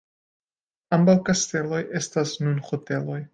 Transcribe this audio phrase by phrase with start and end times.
[0.97, 3.21] Ambaŭ kasteloj estas nun hoteloj.